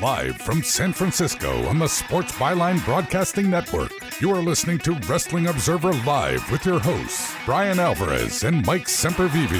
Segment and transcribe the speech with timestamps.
[0.00, 5.48] Live from San Francisco on the Sports Byline Broadcasting Network, you are listening to Wrestling
[5.48, 9.50] Observer Live with your hosts, Bryan Alvarez and Mike Sempervive.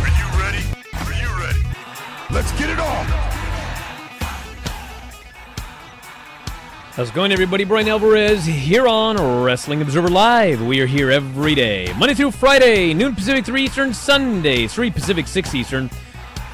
[0.00, 0.64] Are you ready?
[0.92, 1.66] Are you ready?
[2.30, 3.35] Let's get it on!
[6.96, 7.64] How's it going, everybody?
[7.64, 10.64] Bryan Alvarez here on Wrestling Observer Live.
[10.64, 15.26] We are here every day, Monday through Friday, noon Pacific, 3 Eastern, Sunday, 3 Pacific,
[15.26, 15.90] 6 Eastern.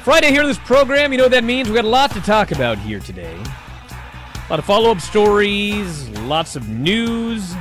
[0.03, 1.69] Friday here in this program, you know what that means?
[1.69, 3.37] we got a lot to talk about here today.
[3.37, 7.55] A lot of follow up stories, lots of news.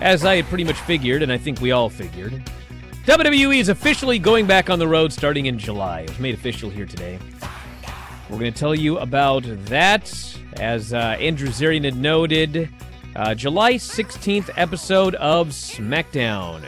[0.00, 2.48] As I had pretty much figured, and I think we all figured,
[3.06, 6.02] WWE is officially going back on the road starting in July.
[6.02, 7.18] It was made official here today.
[8.34, 10.12] We're going to tell you about that.
[10.54, 12.68] As uh, Andrew Zarian had noted,
[13.14, 16.64] uh, July 16th episode of SmackDown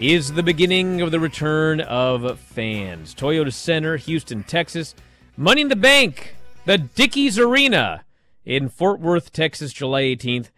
[0.00, 3.14] is the beginning of the return of fans.
[3.14, 4.96] Toyota Center, Houston, Texas.
[5.36, 6.34] Money in the Bank,
[6.64, 8.04] the Dickies Arena
[8.44, 10.50] in Fort Worth, Texas, July 18th.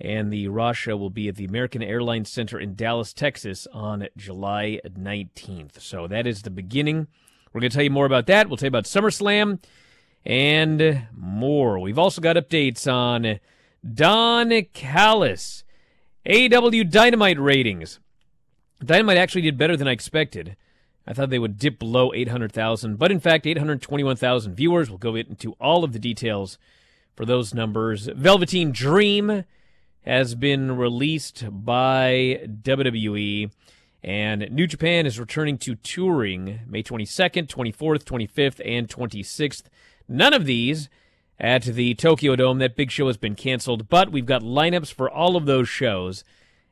[0.00, 4.08] And the Raw show will be at the American Airlines Center in Dallas, Texas on
[4.16, 5.80] July 19th.
[5.80, 7.06] So that is the beginning.
[7.52, 8.48] We're going to tell you more about that.
[8.48, 9.60] We'll tell you about SummerSlam
[10.24, 11.78] and more.
[11.78, 13.40] We've also got updates on
[13.94, 15.64] Don Callis,
[16.26, 17.98] AEW Dynamite ratings.
[18.84, 20.56] Dynamite actually did better than I expected.
[21.06, 24.88] I thought they would dip below 800,000, but in fact, 821,000 viewers.
[24.88, 26.58] We'll go into all of the details
[27.16, 28.06] for those numbers.
[28.06, 29.44] Velveteen Dream
[30.02, 33.50] has been released by WWE,
[34.04, 39.64] and New Japan is returning to touring May 22nd, 24th, 25th, and 26th.
[40.08, 40.88] None of these
[41.38, 42.58] at the Tokyo Dome.
[42.58, 46.24] That big show has been canceled, but we've got lineups for all of those shows.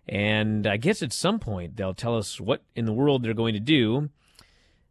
[0.08, 3.54] And I guess at some point they'll tell us what in the world they're going
[3.54, 4.10] to do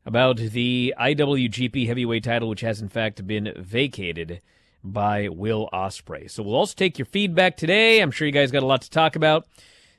[0.06, 4.42] about the IWGP Heavyweight title, which has in fact been vacated
[4.84, 6.32] by Will Ospreay.
[6.32, 8.02] So we'll also take your feedback today.
[8.02, 9.46] I'm sure you guys got a lot to talk about.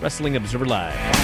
[0.00, 1.23] wrestling observer live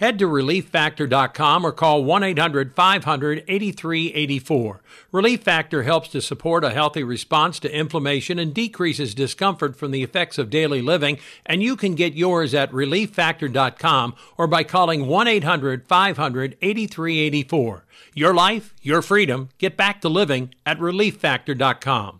[0.00, 4.80] Head to relieffactor.com or call 1 800 500 8384.
[5.12, 10.02] Relief Factor helps to support a healthy response to inflammation and decreases discomfort from the
[10.02, 15.28] effects of daily living, and you can get yours at relieffactor.com or by calling 1
[15.28, 17.84] 800 500 8384.
[18.14, 19.50] Your life, your freedom.
[19.58, 22.19] Get back to living at relieffactor.com.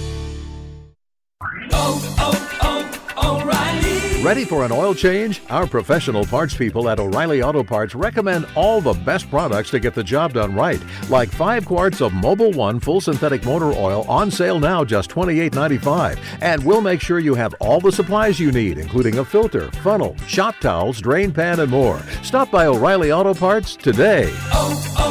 [1.83, 2.37] Oh, oh,
[3.17, 5.41] oh, Ready for an oil change?
[5.49, 9.95] Our professional parts people at O'Reilly Auto Parts recommend all the best products to get
[9.95, 10.79] the job done right,
[11.09, 16.19] like 5 quarts of Mobil 1 full synthetic motor oil on sale now just $28.95.
[16.41, 20.15] And we'll make sure you have all the supplies you need, including a filter, funnel,
[20.27, 21.99] shop towels, drain pan, and more.
[22.21, 24.29] Stop by O'Reilly Auto Parts today.
[24.53, 25.10] oh,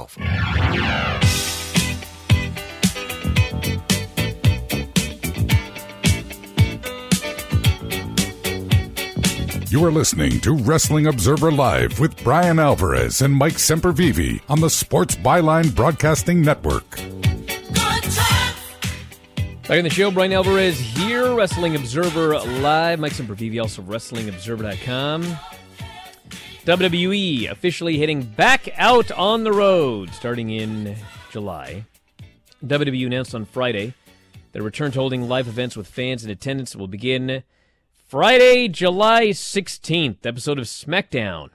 [9.71, 14.69] You are listening to Wrestling Observer Live with Bryan Alvarez and Mike Sempervive on the
[14.69, 16.89] Sports Byline Broadcasting Network.
[19.71, 22.99] Back in the show, Bryan Alvarez here, Wrestling Observer Live.
[22.99, 25.37] Mike Sempervive, also WrestlingObserver.com.
[26.65, 30.95] WWE officially hitting back out on the road starting in
[31.31, 31.85] July.
[32.63, 33.95] WWE announced on Friday
[34.51, 37.41] their return to holding live events with fans in attendance will begin
[38.07, 40.23] Friday, July 16th.
[40.23, 41.49] Episode of SmackDown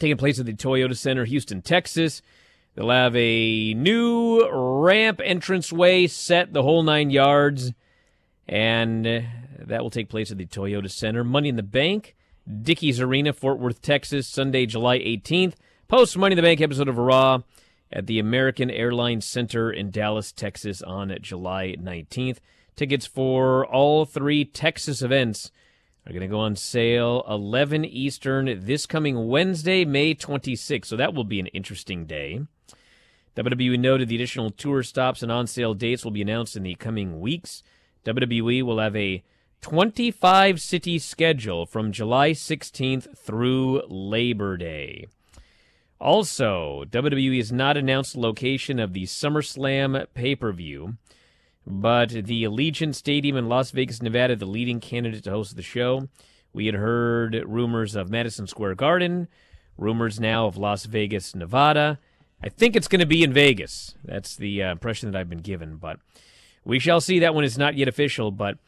[0.00, 2.20] taking place at the Toyota Center, Houston, Texas.
[2.74, 7.72] They'll have a new ramp entranceway set, the whole nine yards,
[8.48, 11.22] and that will take place at the Toyota Center.
[11.22, 12.16] Money in the Bank
[12.46, 15.54] Dickies Arena, Fort Worth, Texas, Sunday, July 18th.
[15.88, 17.42] Post Money in the Bank episode of Raw
[17.92, 22.38] at the American Airlines Center in Dallas, Texas on July 19th.
[22.74, 25.50] Tickets for all three Texas events
[26.06, 30.86] are going to go on sale 11 Eastern this coming Wednesday, May 26th.
[30.86, 32.40] So that will be an interesting day.
[33.36, 36.74] WWE noted the additional tour stops and on sale dates will be announced in the
[36.74, 37.62] coming weeks.
[38.04, 39.22] WWE will have a
[39.62, 45.06] 25 city schedule from July 16th through Labor Day.
[46.00, 50.96] Also, WWE has not announced the location of the SummerSlam pay per view,
[51.64, 56.08] but the Allegiant Stadium in Las Vegas, Nevada, the leading candidate to host the show.
[56.52, 59.28] We had heard rumors of Madison Square Garden,
[59.78, 62.00] rumors now of Las Vegas, Nevada.
[62.42, 63.94] I think it's going to be in Vegas.
[64.04, 66.00] That's the uh, impression that I've been given, but
[66.64, 67.20] we shall see.
[67.20, 68.58] That one is not yet official, but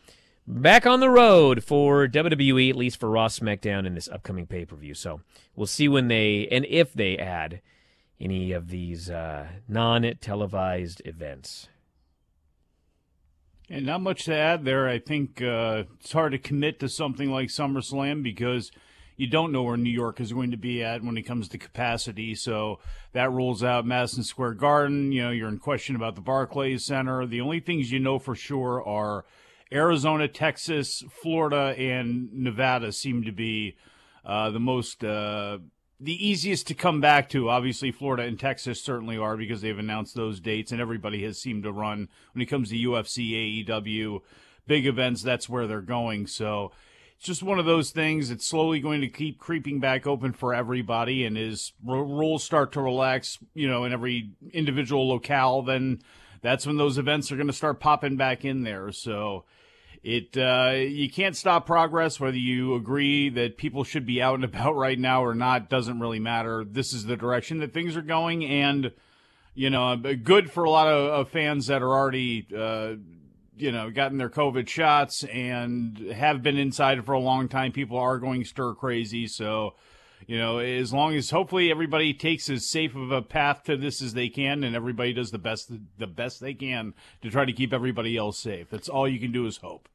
[0.46, 4.64] back on the road for WWE, at least for Raw SmackDown in this upcoming pay
[4.64, 4.94] per view.
[4.94, 5.20] So
[5.54, 7.60] we'll see when they and if they add
[8.20, 11.68] any of these uh, non televised events.
[13.70, 14.88] And not much to add there.
[14.88, 18.70] I think uh, it's hard to commit to something like SummerSlam because
[19.16, 21.58] you don't know where New York is going to be at when it comes to
[21.58, 22.34] capacity.
[22.34, 22.78] So
[23.12, 25.12] that rules out Madison Square Garden.
[25.12, 27.24] You know, you're in question about the Barclays Center.
[27.24, 29.24] The only things you know for sure are
[29.74, 33.76] Arizona, Texas, Florida, and Nevada seem to be
[34.24, 35.58] uh, the most uh,
[36.00, 37.48] the easiest to come back to.
[37.48, 41.64] Obviously, Florida and Texas certainly are because they've announced those dates, and everybody has seemed
[41.64, 44.20] to run when it comes to UFC, AEW,
[44.66, 45.22] big events.
[45.22, 46.26] That's where they're going.
[46.26, 46.72] So
[47.16, 48.30] it's just one of those things.
[48.30, 52.72] It's slowly going to keep creeping back open for everybody, and as r- rules start
[52.72, 56.00] to relax, you know, in every individual locale, then
[56.42, 58.92] that's when those events are going to start popping back in there.
[58.92, 59.44] So
[60.04, 64.44] it uh, you can't stop progress whether you agree that people should be out and
[64.44, 66.62] about right now or not doesn't really matter.
[66.62, 68.92] This is the direction that things are going and
[69.54, 72.96] you know good for a lot of, of fans that are already uh,
[73.56, 77.72] you know gotten their covid shots and have been inside for a long time.
[77.72, 79.26] People are going stir crazy.
[79.26, 79.74] So
[80.26, 84.02] you know as long as hopefully everybody takes as safe of a path to this
[84.02, 86.92] as they can and everybody does the best the best they can
[87.22, 88.68] to try to keep everybody else safe.
[88.68, 89.88] That's all you can do is hope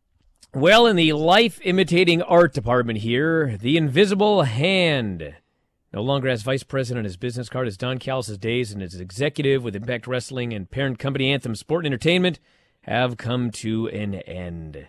[0.55, 5.35] Well, in the life imitating art department here, the invisible hand.
[5.93, 9.63] No longer has vice president his business card as Don Callis' days and as executive
[9.63, 12.39] with Impact Wrestling and parent company Anthem Sport and Entertainment
[12.81, 14.87] have come to an end.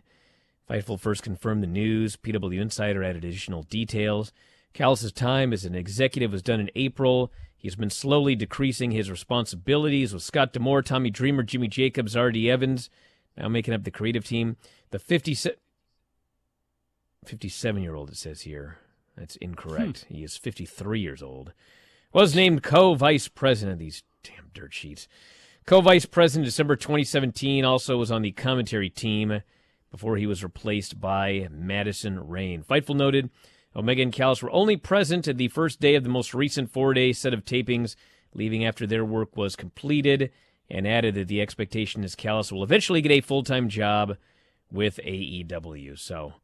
[0.68, 2.16] Fightful first confirmed the news.
[2.16, 4.32] PW Insider added additional details.
[4.72, 7.30] Callis' time as an executive was done in April.
[7.54, 12.50] He's been slowly decreasing his responsibilities with Scott D'Amore, Tommy Dreamer, Jimmy Jacobs, R.D.
[12.50, 12.88] Evans,
[13.36, 14.56] now making up the creative team.
[14.90, 18.78] The 57 year old, it says here.
[19.16, 20.06] That's incorrect.
[20.08, 20.14] Hmm.
[20.14, 21.52] He is 53 years old.
[22.12, 23.74] Was named co vice president.
[23.74, 25.08] Of these damn dirt sheets.
[25.66, 27.64] Co vice president December 2017.
[27.64, 29.42] Also was on the commentary team
[29.90, 32.62] before he was replaced by Madison Rayne.
[32.62, 33.30] Fightful noted
[33.74, 36.94] Omega and Callis were only present at the first day of the most recent four
[36.94, 37.94] day set of tapings,
[38.34, 40.32] leaving after their work was completed,
[40.68, 44.16] and added that the expectation is Callis will eventually get a full time job
[44.72, 45.98] with AEW.
[45.98, 46.34] So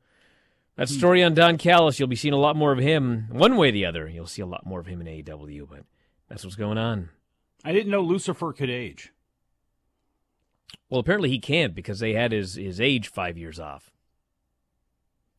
[0.76, 1.98] that's the story on Don Callis.
[1.98, 4.08] You'll be seeing a lot more of him one way or the other.
[4.08, 5.84] You'll see a lot more of him in AEW, but
[6.28, 7.08] that's what's going on.
[7.64, 9.12] i didn't know lucifer could age
[10.90, 13.90] Well, apparently he can't because they had his, his age five years off.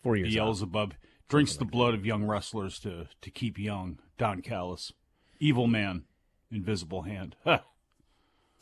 [0.02, 0.46] Four years off.
[0.46, 0.94] beelzebub
[1.30, 4.94] drinks the blood of young wrestlers to to keep young don callis
[5.40, 6.04] evil man
[6.50, 7.60] invisible hand Huh.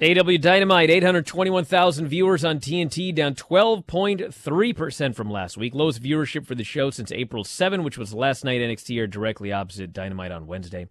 [0.01, 5.73] AEW Dynamite, 821,000 viewers on TNT, down 12.3% from last week.
[5.73, 8.59] Lowest viewership for the show since April 7, which was last night.
[8.59, 10.87] NXT aired directly opposite Dynamite on Wednesday.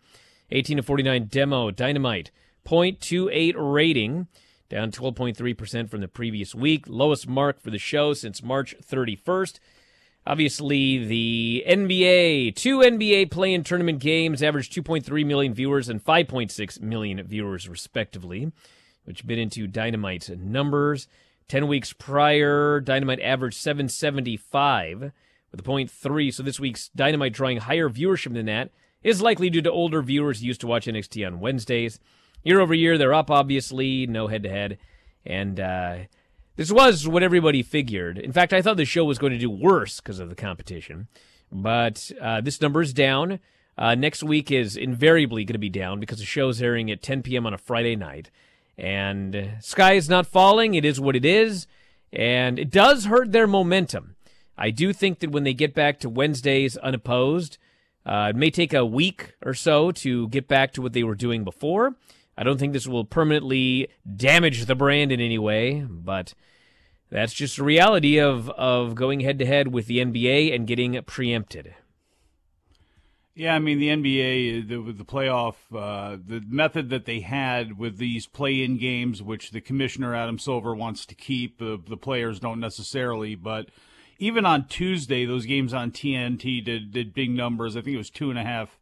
[0.53, 2.31] 18 to 49 demo, Dynamite,
[2.67, 4.27] 0.28 rating,
[4.71, 6.87] down 12.3% from the previous week.
[6.89, 9.59] Lowest mark for the show since March 31st.
[10.27, 17.23] Obviously, the NBA, two NBA play-in tournament games averaged 2.3 million viewers and 5.6 million
[17.23, 18.51] viewers, respectively,
[19.05, 21.09] which bit into Dynamite's numbers.
[21.49, 25.13] Ten weeks prior, Dynamite averaged 775
[25.51, 26.31] with a point three.
[26.31, 28.71] So this week's Dynamite drawing higher viewership than that
[29.03, 32.01] is likely due to older viewers used to watch NXT on Wednesdays.
[32.43, 34.79] Year over year, they're up, obviously, no head to head.
[35.25, 35.97] And uh,
[36.57, 38.19] this was what everybody figured.
[38.19, 41.09] In fact, I thought the show was going to do worse because of the competition.
[41.53, 43.39] But uh, this number is down.
[43.77, 47.23] Uh, next week is invariably going to be down because the show's airing at 10
[47.23, 47.47] p.m.
[47.47, 48.31] on a Friday night.
[48.77, 50.75] And sky is not falling.
[50.75, 51.67] It is what it is.
[52.13, 54.17] And it does hurt their momentum.
[54.57, 57.59] I do think that when they get back to Wednesdays unopposed,
[58.07, 61.15] uh, it may take a week or so to get back to what they were
[61.15, 61.97] doing before.
[62.37, 66.35] I don't think this will permanently damage the brand in any way, but
[67.11, 71.01] that's just the reality of, of going head to head with the NBA and getting
[71.03, 71.75] preempted.
[73.37, 77.77] Yeah, I mean the NBA the, with the playoff, uh, the method that they had
[77.77, 82.39] with these play-in games, which the commissioner Adam Silver wants to keep, uh, the players
[82.39, 83.35] don't necessarily.
[83.35, 83.71] But
[84.21, 87.77] even on Tuesday, those games on TNT did did big numbers.
[87.77, 88.79] I think it was two and a half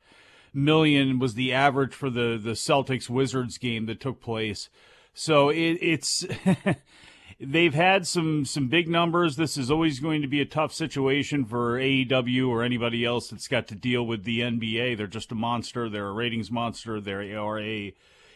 [0.52, 4.68] million was the average for the the Celtics Wizards game that took place.
[5.14, 6.26] So it, it's
[7.42, 9.36] they've had some some big numbers.
[9.36, 13.48] This is always going to be a tough situation for AEW or anybody else that's
[13.48, 14.96] got to deal with the NBA.
[14.96, 15.88] They're just a monster.
[15.88, 17.00] They're a ratings monster.
[17.00, 17.94] They are a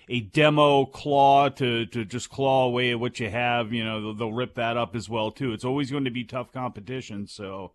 [0.08, 3.72] a demo claw to to just claw away at what you have.
[3.72, 5.52] You know they'll, they'll rip that up as well too.
[5.52, 7.26] It's always going to be tough competition.
[7.26, 7.72] So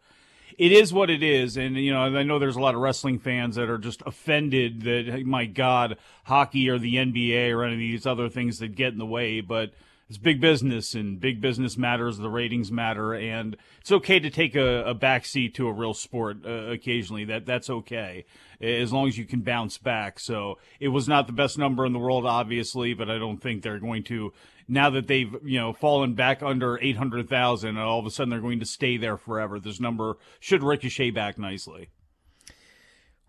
[0.58, 1.58] it is what it is.
[1.58, 4.82] And, you know, I know there's a lot of wrestling fans that are just offended
[4.82, 8.94] that, my God, hockey or the NBA or any of these other things that get
[8.94, 9.42] in the way.
[9.42, 9.72] But
[10.12, 12.18] it's big business and big business matters.
[12.18, 13.14] The ratings matter.
[13.14, 17.24] And it's okay to take a, a backseat to a real sport uh, occasionally.
[17.24, 18.26] That That's okay
[18.60, 20.20] as long as you can bounce back.
[20.20, 23.64] So it was not the best number in the world, obviously, but I don't think
[23.64, 24.34] they're going to
[24.68, 28.42] now that they've you know fallen back under 800,000 and all of a sudden they're
[28.42, 29.62] going to stay there forever.
[29.62, 31.90] This number should ricochet back nicely.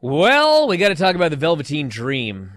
[0.01, 2.51] Well, we got to talk about the Velveteen Dream.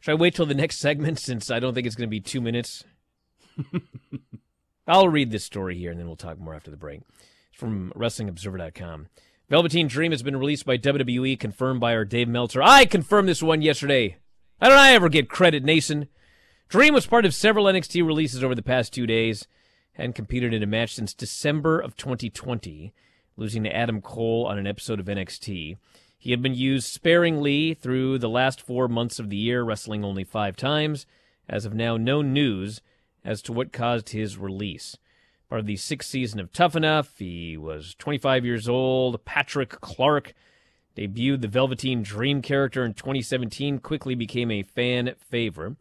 [0.00, 2.20] Should I wait till the next segment since I don't think it's going to be
[2.20, 2.84] two minutes?
[4.86, 7.02] I'll read this story here and then we'll talk more after the break.
[7.50, 9.08] It's from WrestlingObserver.com.
[9.48, 12.62] Velveteen Dream has been released by WWE, confirmed by our Dave Meltzer.
[12.62, 14.16] I confirmed this one yesterday.
[14.60, 16.08] How don't I ever get credit, Nason?
[16.68, 19.46] Dream was part of several NXT releases over the past two days,
[19.92, 22.92] hadn't competed in a match since December of 2020,
[23.38, 25.78] losing to Adam Cole on an episode of NXT.
[26.18, 30.24] He had been used sparingly through the last four months of the year, wrestling only
[30.24, 31.06] five times.
[31.48, 32.82] As of now, no news
[33.28, 34.96] as to what caused his release.
[35.50, 39.22] Part of the sixth season of Tough Enough, he was 25 years old.
[39.26, 40.32] Patrick Clark
[40.96, 45.76] debuted the Velveteen Dream character in 2017, quickly became a fan favorite.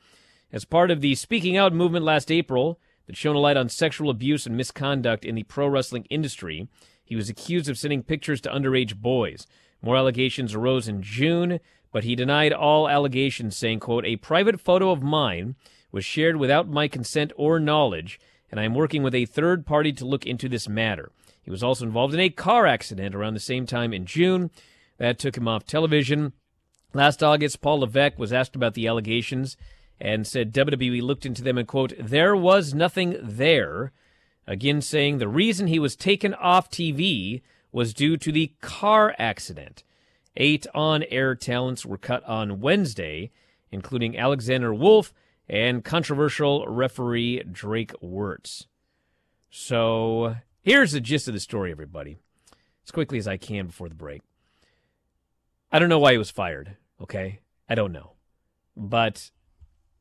[0.52, 4.10] As part of the Speaking Out movement last April that shone a light on sexual
[4.10, 6.68] abuse and misconduct in the pro wrestling industry,
[7.06, 9.48] he was accused of sending pictures to underage boys.
[9.82, 11.62] More allegations arose in June,
[11.94, 15.56] but he denied all allegations, saying, quote, A private photo of mine
[15.92, 18.20] was shared without my consent or knowledge,
[18.52, 21.12] and I am working with a third party to look into this matter.
[21.42, 24.52] He was also involved in a car accident around the same time in June.
[24.98, 26.34] That took him off television.
[26.94, 29.56] Last August, Paul Levesque was asked about the allegations
[30.00, 33.92] and said WWE looked into them and, quote, there was nothing there.
[34.46, 37.42] Again, saying the reason he was taken off TV
[37.72, 39.84] was due to the car accident.
[40.36, 43.32] Eight on air talents were cut on Wednesday,
[43.72, 45.14] including Alexander Wolf
[45.50, 48.66] and controversial referee Drake Wuertz.
[49.50, 52.18] So here's the gist of the story, everybody,
[52.86, 54.22] as quickly as I can before the break.
[55.72, 57.40] I don't know why he was fired, okay?
[57.70, 58.14] I don't know.
[58.76, 59.32] But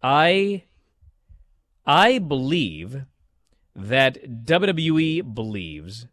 [0.03, 0.65] I
[1.87, 3.05] I believe
[3.75, 6.07] that WWE believes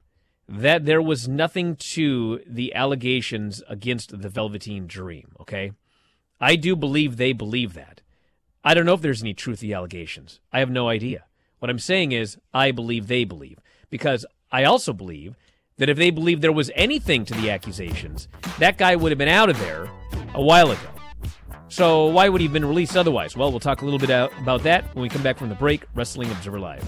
[0.47, 5.71] that there was nothing to the allegations against the Velveteen Dream, okay?
[6.39, 8.01] I do believe they believe that.
[8.65, 10.39] I don't know if there's any truth to the allegations.
[10.53, 11.25] I have no idea.
[11.59, 13.59] What I'm saying is, I believe they believe.
[13.89, 15.35] Because I also believe
[15.77, 18.29] that if they believed there was anything to the accusations,
[18.59, 19.89] that guy would have been out of there
[20.33, 20.79] a while ago.
[21.67, 23.35] So why would he have been released otherwise?
[23.35, 25.83] Well, we'll talk a little bit about that when we come back from the break.
[25.95, 26.87] Wrestling Observer Live.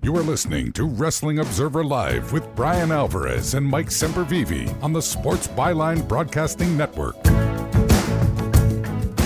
[0.00, 5.02] You are listening to Wrestling Observer Live with Bryan Alvarez and Mike Sempervive on the
[5.02, 7.20] Sports Byline Broadcasting Network.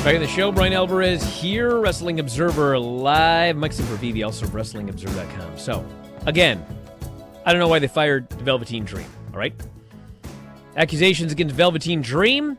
[0.03, 3.55] Back in the show, Bryan Alvarez here, Wrestling Observer Live.
[3.57, 5.59] Mike Sempervive, also WrestlingObserver.com.
[5.59, 5.87] So,
[6.25, 6.65] again,
[7.45, 9.55] I don't know why they fired Velveteen Dream, all right?
[10.77, 12.57] Accusations against Velveteen Dream.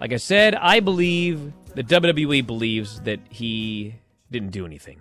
[0.00, 3.94] Like I said, I believe that WWE believes that he
[4.30, 5.00] didn't do anything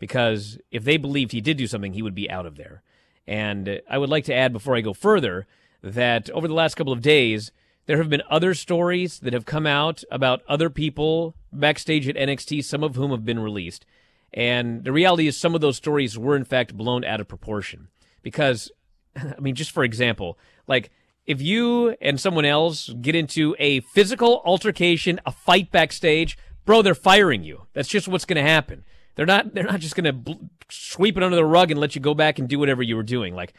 [0.00, 2.82] because if they believed he did do something, he would be out of there.
[3.28, 5.46] And I would like to add before I go further
[5.82, 7.52] that over the last couple of days,
[7.86, 12.64] there have been other stories that have come out about other people backstage at NXT,
[12.64, 13.86] some of whom have been released.
[14.32, 17.88] And the reality is, some of those stories were in fact blown out of proportion.
[18.22, 18.70] Because,
[19.16, 20.90] I mean, just for example, like
[21.26, 26.94] if you and someone else get into a physical altercation, a fight backstage, bro, they're
[26.94, 27.66] firing you.
[27.74, 28.84] That's just what's going to happen.
[29.14, 31.94] They're not they're not just going to bl- sweep it under the rug and let
[31.94, 33.34] you go back and do whatever you were doing.
[33.34, 33.54] Like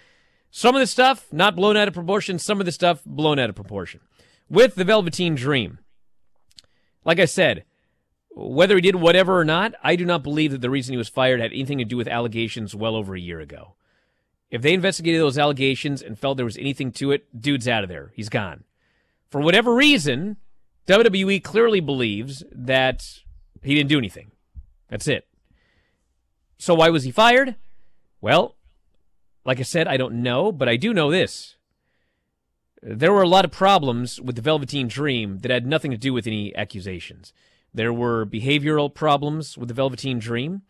[0.50, 3.50] some of the stuff not blown out of proportion, some of the stuff blown out
[3.50, 4.02] of proportion.
[4.50, 5.80] With the Velveteen Dream,
[7.06, 7.64] like I said,
[8.34, 11.10] whether he did whatever or not, I do not believe that the reason he was
[11.10, 13.76] fired had anything to do with allegations well over a year ago.
[14.50, 17.90] If they investigated those allegations and felt there was anything to it, dude's out of
[17.90, 18.12] there.
[18.14, 18.66] He's gone.
[19.30, 20.38] For whatever reason,
[20.88, 23.06] WWE clearly believes that
[23.64, 24.32] he didn't do anything.
[24.90, 25.28] That's it.
[26.62, 27.56] So why was he fired?
[28.21, 28.56] Well,
[29.43, 31.56] like I said, I don't know, but I do know this.
[32.84, 36.13] There were a lot of problems with the Velveteen Dream that had nothing to do
[36.13, 37.34] with any accusations.
[37.74, 40.62] There were behavioral problems with the Velveteen Dream.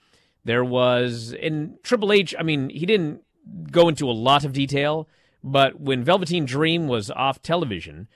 [0.45, 3.23] There was, in Triple H, I mean, he didn't
[3.69, 5.10] go into a lot of detail,
[5.43, 8.08] but when Velveteen Dream was off television,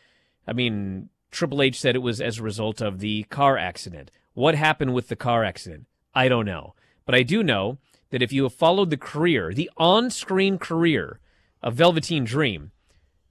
[0.47, 4.11] I mean, Triple H said it was as a result of the car accident.
[4.33, 5.88] What happened with the car accident?
[6.13, 6.73] I don't know.
[7.06, 7.78] But I do know
[8.10, 11.20] that if you have followed the career, the on screen career
[11.62, 12.72] of Velveteen Dream,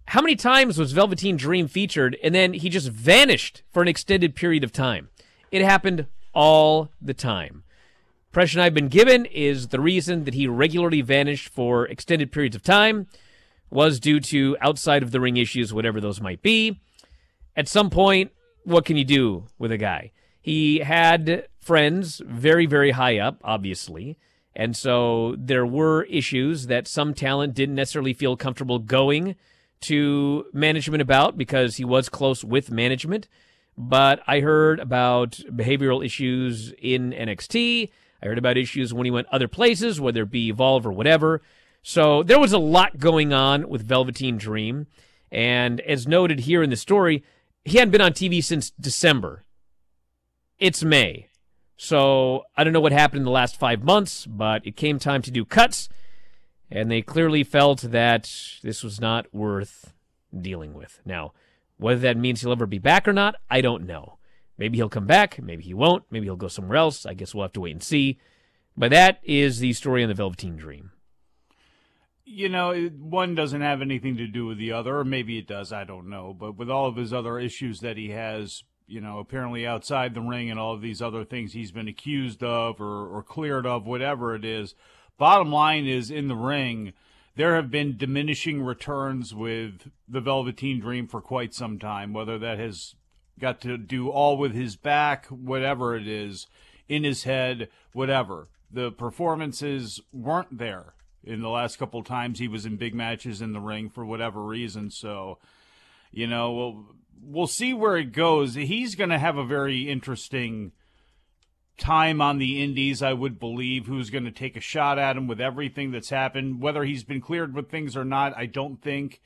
[0.06, 4.34] how many times was Velveteen Dream featured and then he just vanished for an extended
[4.34, 5.08] period of time?
[5.50, 7.64] It happened all the time.
[8.30, 12.62] Impression I've been given is the reason that he regularly vanished for extended periods of
[12.62, 13.06] time
[13.70, 16.80] was due to outside of the ring issues, whatever those might be.
[17.56, 18.32] At some point,
[18.64, 20.10] what can you do with a guy?
[20.44, 24.18] He had friends very, very high up, obviously.
[24.54, 29.36] And so there were issues that some talent didn't necessarily feel comfortable going
[29.80, 33.26] to management about because he was close with management.
[33.78, 37.90] But I heard about behavioral issues in NXT.
[38.22, 41.40] I heard about issues when he went other places, whether it be Evolve or whatever.
[41.82, 44.88] So there was a lot going on with Velveteen Dream.
[45.32, 47.24] And as noted here in the story,
[47.64, 49.44] he hadn't been on TV since December.
[50.64, 51.28] It's May.
[51.76, 55.20] So I don't know what happened in the last five months, but it came time
[55.20, 55.90] to do cuts,
[56.70, 59.92] and they clearly felt that this was not worth
[60.34, 61.02] dealing with.
[61.04, 61.34] Now,
[61.76, 64.16] whether that means he'll ever be back or not, I don't know.
[64.56, 67.04] Maybe he'll come back, maybe he won't, maybe he'll go somewhere else.
[67.04, 68.18] I guess we'll have to wait and see.
[68.74, 70.92] But that is the story on the Velveteen Dream.
[72.24, 75.74] You know, one doesn't have anything to do with the other, or maybe it does,
[75.74, 76.32] I don't know.
[76.32, 80.20] But with all of his other issues that he has you know, apparently outside the
[80.20, 83.86] ring and all of these other things he's been accused of or, or cleared of,
[83.86, 84.74] whatever it is.
[85.18, 86.92] Bottom line is in the ring,
[87.36, 92.58] there have been diminishing returns with the Velveteen Dream for quite some time, whether that
[92.58, 92.94] has
[93.38, 96.46] got to do all with his back, whatever it is,
[96.88, 98.48] in his head, whatever.
[98.70, 100.94] The performances weren't there
[101.26, 104.42] in the last couple times he was in big matches in the ring for whatever
[104.42, 104.90] reason.
[104.90, 105.38] So,
[106.12, 106.86] you know, well,
[107.26, 108.54] we'll see where it goes.
[108.54, 110.72] He's going to have a very interesting
[111.76, 115.26] time on the indies, I would believe, who's going to take a shot at him
[115.26, 116.60] with everything that's happened.
[116.60, 119.20] Whether he's been cleared with things or not, I don't think.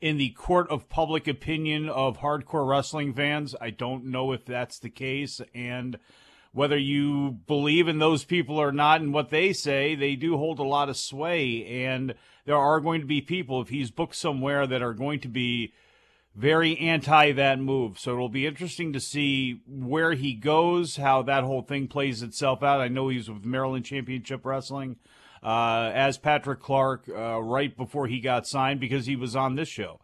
[0.00, 4.78] In the court of public opinion of hardcore wrestling fans, I don't know if that's
[4.78, 5.40] the case.
[5.54, 5.98] And
[6.52, 10.58] whether you believe in those people or not and what they say, they do hold
[10.58, 11.84] a lot of sway.
[11.86, 12.14] And
[12.44, 15.72] there are going to be people, if he's booked somewhere, that are going to be
[16.34, 17.98] very anti that move.
[17.98, 22.62] So it'll be interesting to see where he goes, how that whole thing plays itself
[22.62, 22.80] out.
[22.80, 24.96] I know he's with Maryland Championship Wrestling.
[25.44, 29.68] uh, as Patrick Clark uh, right before he got signed because he was on this
[29.68, 30.00] show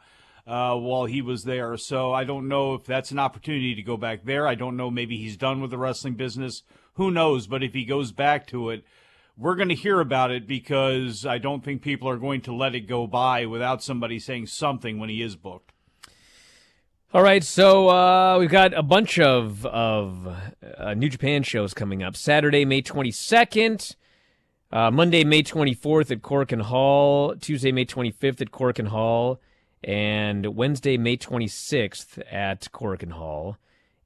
[0.46, 1.76] uh, while he was there.
[1.78, 4.46] So I don't know if that's an opportunity to go back there.
[4.46, 4.90] I don't know.
[4.90, 6.62] Maybe he's done with the wrestling business.
[6.94, 7.46] Who knows?
[7.46, 8.84] But if he goes back to it,
[9.38, 12.74] we're going to hear about it because I don't think people are going to let
[12.74, 15.69] it go by without somebody saying something when he is booked.
[17.12, 20.32] All right, so uh, we've got a bunch of of
[20.78, 22.14] uh, New Japan shows coming up.
[22.14, 23.96] Saturday, May twenty second,
[24.70, 29.40] uh, Monday, May twenty fourth at Korakuen Hall, Tuesday, May twenty fifth at Korakuen Hall,
[29.82, 33.56] and Wednesday, May twenty sixth at Korakuen Hall.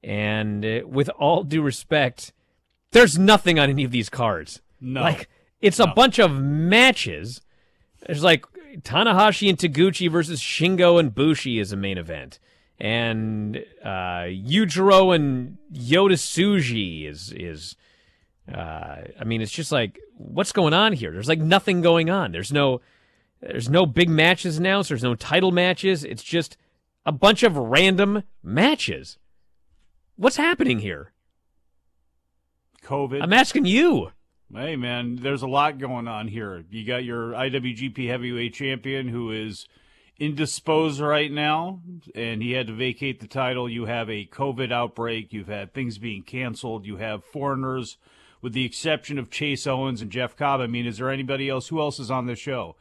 [0.03, 2.33] And uh, with all due respect,
[2.93, 4.63] there's nothing on any of these cards.
[4.81, 5.29] No, like
[5.61, 7.43] it's a bunch of matches.
[8.07, 8.47] There's like
[8.79, 12.39] Tanahashi and Taguchi versus Shingo and Bushi is a main event
[12.79, 17.77] and uh, Yujiro and Yota Tsuji is is.
[18.53, 21.13] Uh, I mean, it's just like what's going on here?
[21.13, 22.33] There's like nothing going on.
[22.33, 22.81] There's no,
[23.41, 24.91] there's no big matches announced.
[24.91, 26.05] There's no title matches.
[26.05, 26.57] It's just
[27.07, 29.19] a bunch of random matches.
[30.17, 31.13] What's happening here?
[32.83, 33.23] COVID.
[33.23, 34.11] I'm asking you.
[34.53, 36.65] Hey man, there's a lot going on here.
[36.71, 39.67] You got your IWGP Heavyweight Champion who is
[40.19, 41.81] indisposed right now,
[42.15, 43.69] and he had to vacate the title.
[43.69, 45.33] You have a COVID outbreak.
[45.33, 46.87] You've had things being canceled.
[46.87, 47.97] You have foreigners,
[48.41, 50.61] with the exception of Chase Owens and Jeff Cobb.
[50.61, 51.69] I mean, is there anybody else?
[51.69, 52.77] Who else is on the show?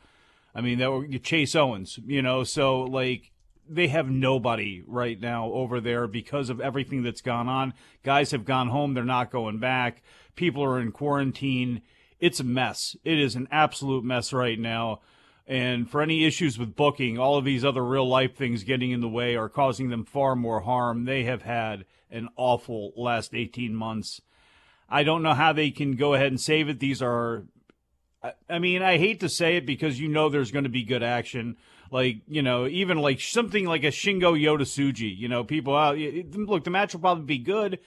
[0.56, 2.00] I mean, that were Chase Owens.
[2.06, 3.32] You know, so like
[3.68, 7.74] they have nobody right now over there because of everything that's gone on.
[8.04, 8.94] Guys have gone home.
[8.94, 10.04] They're not going back.
[10.36, 11.82] People are in quarantine.
[12.20, 12.96] It's a mess.
[13.04, 15.02] It is an absolute mess right now.
[15.46, 19.02] And for any issues with booking, all of these other real life things getting in
[19.02, 21.04] the way are causing them far more harm.
[21.04, 24.22] They have had an awful last 18 months.
[24.90, 26.80] I don't know how they can go ahead and save it.
[26.80, 27.44] These are,
[28.50, 31.04] I mean, I hate to say it because you know there's going to be good
[31.04, 31.58] action.
[31.92, 35.98] Like, you know, even like something like a Shingo Yota Tsuji, you know, people out,
[35.98, 37.80] look, the match will probably be good,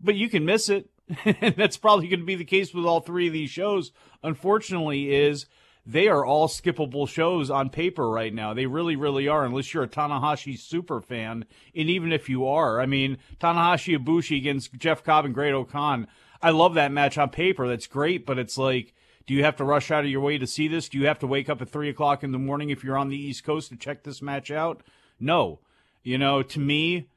[0.00, 0.88] but you can miss it.
[1.24, 3.92] and that's probably going to be the case with all three of these shows.
[4.22, 5.46] Unfortunately, is
[5.86, 8.54] they are all skippable shows on paper right now.
[8.54, 11.44] They really, really are, unless you're a Tanahashi super fan.
[11.74, 16.06] And even if you are, I mean, Tanahashi Ibushi against Jeff Cobb and Great-O-Khan.
[16.40, 17.68] I love that match on paper.
[17.68, 18.94] That's great, but it's like,
[19.26, 20.88] do you have to rush out of your way to see this?
[20.88, 23.08] Do you have to wake up at three o'clock in the morning if you're on
[23.08, 24.82] the East Coast to check this match out?
[25.20, 25.60] No.
[26.02, 27.08] You know, to me,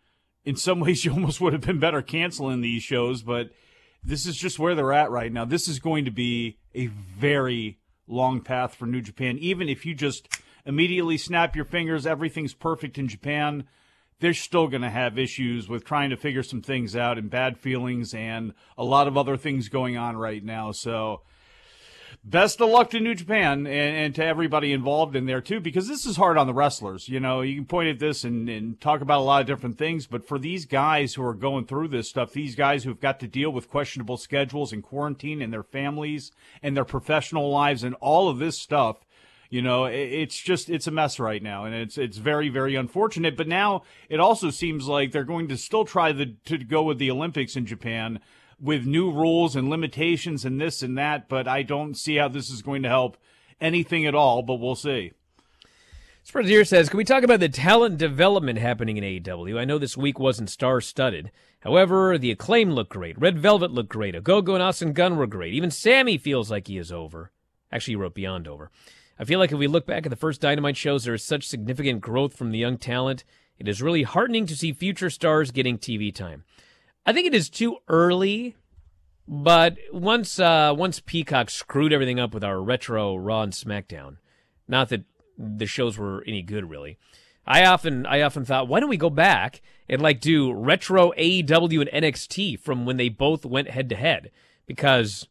[0.43, 3.51] in some ways, you almost would have been better canceling these shows, but
[4.03, 5.45] this is just where they're at right now.
[5.45, 7.77] This is going to be a very
[8.07, 9.37] long path for New Japan.
[9.37, 10.27] Even if you just
[10.65, 13.65] immediately snap your fingers, everything's perfect in Japan,
[14.19, 17.57] they're still going to have issues with trying to figure some things out and bad
[17.57, 20.71] feelings and a lot of other things going on right now.
[20.71, 21.21] So,
[22.23, 25.87] best of luck to New Japan and, and, to everybody involved in there too, because
[25.87, 27.07] this is hard on the wrestlers.
[27.07, 29.77] You know, you can point at this and, and talk about a lot of different
[29.77, 33.19] things, but for these guys who are going through this stuff, these guys who've got
[33.21, 37.95] to deal with questionable schedules and quarantine and their families and their professional lives and
[37.95, 39.05] all of this stuff,
[39.49, 43.37] you know, it's just it's a mess right now, and it's it's very very unfortunate.
[43.37, 46.97] But now it also seems like they're going to still try the, to go with
[46.97, 48.19] the Olympics in Japan
[48.59, 52.49] with new rules and limitations and this and that, but I don't see how this
[52.49, 53.17] is going to help
[53.61, 55.13] anything at all, but we'll see.
[56.27, 59.57] Sprazier says, Can we talk about the talent development happening in AEW?
[59.57, 61.31] I know this week wasn't star studded.
[61.61, 63.19] However, the acclaim looked great.
[63.19, 64.15] Red Velvet looked great.
[64.15, 65.53] Ogogo and Austin Gunn were great.
[65.53, 67.31] Even Sammy feels like he is over.
[67.71, 68.71] Actually, he wrote Beyond Over.
[69.19, 71.47] I feel like if we look back at the first Dynamite shows, there is such
[71.47, 73.23] significant growth from the young talent.
[73.57, 76.43] It is really heartening to see future stars getting TV time.
[77.07, 78.57] I think it is too early,
[79.29, 84.17] but once uh, once Peacock screwed everything up with our retro Raw and SmackDown,
[84.67, 85.05] not that
[85.37, 86.97] the shows were any good really.
[87.45, 91.89] I often I often thought, why don't we go back and like do retro AEW
[91.89, 94.29] and NXT from when they both went head to head?
[94.65, 95.29] Because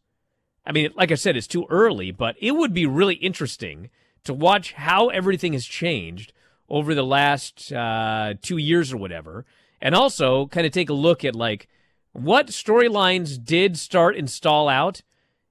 [0.65, 3.91] I mean, like I said, it's too early, but it would be really interesting
[4.25, 6.33] to watch how everything has changed
[6.71, 9.45] over the last uh, two years or whatever,
[9.81, 11.69] and also kind of take a look at like
[12.13, 15.03] what storylines did start and stall out,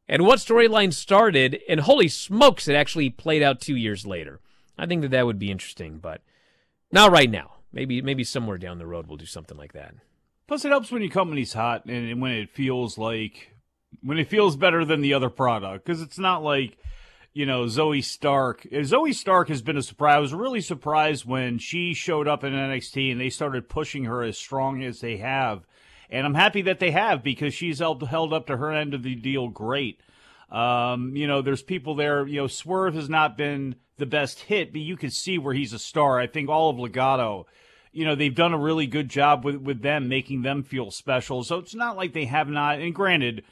[0.08, 4.40] and what storylines started and holy smokes, it actually played out two years later.
[4.78, 6.22] I think that that would be interesting, but
[6.92, 7.54] not right now.
[7.72, 9.96] Maybe maybe somewhere down the road we'll do something like that.
[10.48, 13.56] Plus, it helps when your company's hot and when it feels like
[14.02, 16.78] when it feels better than the other product because it's not like
[17.36, 18.64] you know Zoey Stark.
[18.72, 20.16] Zoey Stark has been a surprise.
[20.16, 24.24] I was really surprised when she showed up in NXT and they started pushing her
[24.24, 25.68] as strong as they have,
[26.10, 29.04] and I'm happy that they have because she's held held up to her end of
[29.04, 30.00] the deal great.
[30.50, 32.26] Um, you know, there's people there.
[32.26, 35.74] You know, Swerve has not been the best hit, but you can see where he's
[35.74, 36.18] a star.
[36.18, 37.46] I think all of Legado,
[37.92, 41.44] you know, they've done a really good job with with them, making them feel special.
[41.44, 42.80] So it's not like they have not.
[42.80, 43.44] And granted,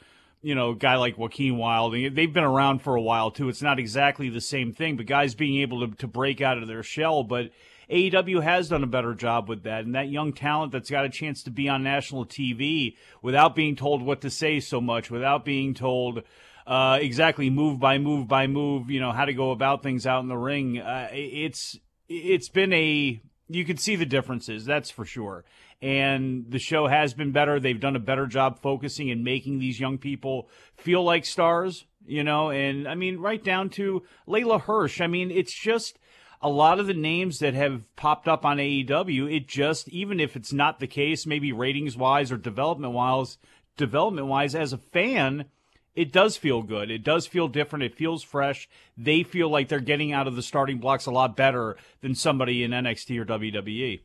[0.44, 3.48] you know, guy like Joaquin Wilde, they've been around for a while too.
[3.48, 6.68] It's not exactly the same thing, but guys being able to to break out of
[6.68, 7.50] their shell, but.
[7.90, 11.10] AEW has done a better job with that, and that young talent that's got a
[11.10, 15.44] chance to be on national TV without being told what to say so much, without
[15.44, 16.22] being told,
[16.66, 20.22] uh, exactly move by move by move, you know, how to go about things out
[20.22, 20.78] in the ring.
[20.78, 21.78] Uh, it's
[22.08, 25.44] it's been a you can see the differences, that's for sure.
[25.82, 27.60] And the show has been better.
[27.60, 32.24] They've done a better job focusing and making these young people feel like stars, you
[32.24, 32.50] know.
[32.50, 35.00] And I mean, right down to Leyla Hirsch.
[35.00, 35.98] I mean, it's just
[36.40, 39.34] a lot of the names that have popped up on AEW.
[39.34, 43.38] It just, even if it's not the case, maybe ratings wise or development wise,
[43.76, 45.46] development wise, as a fan,
[45.94, 46.90] it does feel good.
[46.90, 47.84] It does feel different.
[47.84, 48.68] It feels fresh.
[48.96, 52.64] They feel like they're getting out of the starting blocks a lot better than somebody
[52.64, 54.00] in NXT or WWE.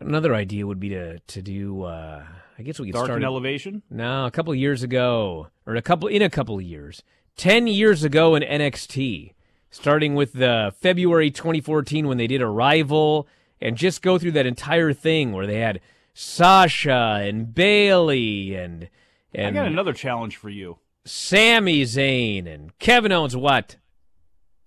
[0.00, 1.82] Another idea would be to to do.
[1.82, 2.24] Uh,
[2.58, 3.82] I guess we could Dark start Elevation.
[3.90, 7.02] No, a couple of years ago, or a couple in a couple of years,
[7.36, 9.34] ten years ago in NXT,
[9.70, 13.28] starting with the February 2014 when they did Arrival,
[13.60, 15.80] and just go through that entire thing where they had
[16.14, 18.88] Sasha and Bayley and
[19.34, 20.78] and I got another challenge for you.
[21.04, 23.36] Sami Zayn and Kevin Owens.
[23.36, 23.76] What?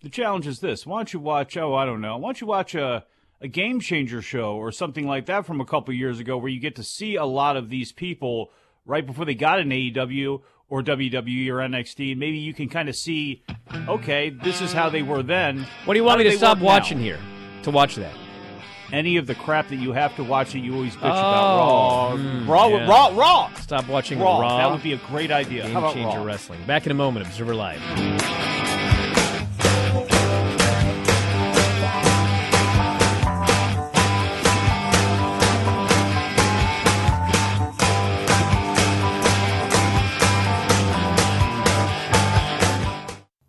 [0.02, 1.58] The challenge is this: Why don't you watch?
[1.58, 2.18] Oh, I don't know.
[2.18, 3.06] Why don't you watch a
[3.42, 6.60] a game changer show or something like that from a couple years ago, where you
[6.60, 8.52] get to see a lot of these people
[8.86, 12.18] right before they got an AEW or WWE or NXT.
[12.18, 13.44] Maybe you can kind of see,
[13.88, 15.68] okay, this is how they were then.
[15.86, 17.04] What do you want me to stop watching now?
[17.04, 17.20] here
[17.64, 18.25] to watch that?
[18.94, 21.58] Any of the crap that you have to watch that you always bitch Oh, about.
[21.60, 22.88] Raw, mm, Raw, yeah.
[22.88, 23.54] Raw, Raw.
[23.56, 24.40] Stop watching Raw.
[24.40, 24.58] Raw.
[24.58, 25.64] That would be a great idea.
[25.64, 26.24] Game How about Changer Raw?
[26.24, 26.64] Wrestling.
[26.66, 27.26] Back in a moment.
[27.26, 27.82] Observer Live.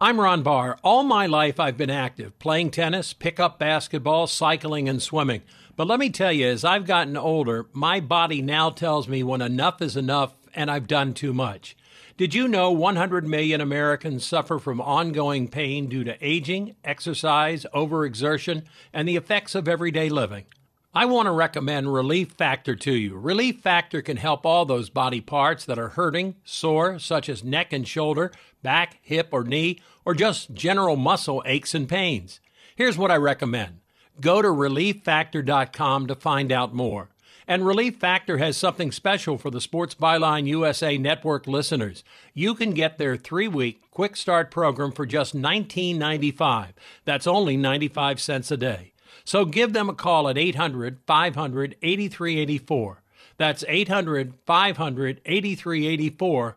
[0.07, 0.79] I'm Ron Barr.
[0.85, 5.43] All my life I've been active, playing tennis, pickup basketball, cycling, and swimming.
[5.75, 9.43] But let me tell you, as I've gotten older, my body now tells me when
[9.43, 11.77] enough is enough and I've done too much.
[12.17, 18.63] Did you know 100 million Americans suffer from ongoing pain due to aging, exercise, overexertion,
[18.93, 20.45] and the effects of everyday living?
[20.97, 23.19] I want to recommend Relief Factor to you.
[23.19, 27.71] Relief Factor can help all those body parts that are hurting, sore, such as neck
[27.75, 28.33] and shoulder,
[28.67, 32.41] back, hip, or knee, or just general muscle aches and pains.
[32.75, 33.79] Here's what I recommend
[34.21, 37.11] go to relieffactor.com to find out more.
[37.47, 42.03] And Relief Factor has something special for the Sports Byline USA Network listeners.
[42.35, 46.71] You can get their three week quick start program for just $19.95.
[47.05, 48.95] That's only 95 cents a day.
[49.25, 53.03] So give them a call at 800 500 8384.
[53.39, 56.57] That's 800 500 8384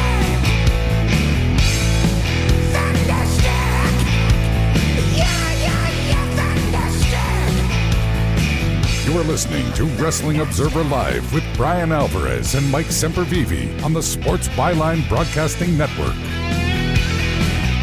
[9.11, 14.01] You are listening to Wrestling Observer Live with Bryan Alvarez and Mike Sempervive on the
[14.01, 16.15] Sports Byline Broadcasting Network.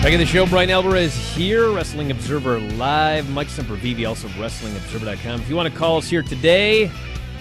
[0.03, 3.29] Back in the show, Bryan Alvarez here, Wrestling Observer Live.
[3.29, 5.43] Mike Sempervive, also WrestlingObserver.com.
[5.43, 6.91] If you want to call us here today,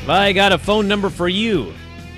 [0.06, 1.74] I got a phone number for you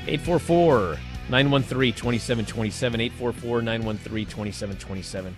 [0.07, 0.97] 844
[1.29, 2.99] 913 2727.
[2.99, 5.35] 844 913 2727.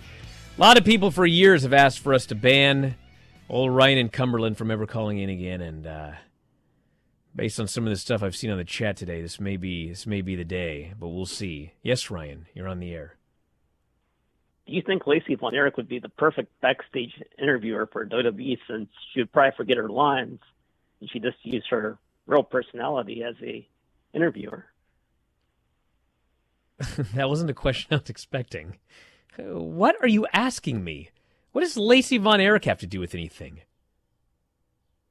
[0.56, 2.94] A lot of people for years have asked for us to ban
[3.52, 6.12] old Ryan and Cumberland from ever calling in again, and uh,
[7.36, 9.90] based on some of the stuff I've seen on the chat today, this may be
[9.90, 11.74] this may be the day, but we'll see.
[11.82, 13.16] Yes, Ryan, you're on the air.
[14.66, 18.88] Do you think Lacey Von Erich would be the perfect backstage interviewer for WWE since
[19.12, 20.38] she would probably forget her lines
[21.00, 23.66] and she just use her real personality as a
[24.14, 24.64] interviewer?
[27.14, 28.78] that wasn't a question I was expecting.
[29.36, 31.10] What are you asking me?
[31.52, 33.60] What does Lacey Von Erich have to do with anything?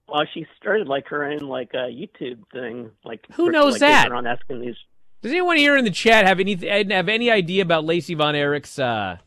[0.08, 2.92] Well, she started like her own like a YouTube thing.
[3.06, 4.12] Like Who knows like, that?
[4.12, 4.76] Around asking these.
[5.22, 8.78] Does anyone here in the chat have any have any idea about Lacey Von Erich's
[8.80, 9.18] uh,